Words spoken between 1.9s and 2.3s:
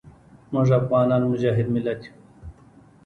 یو.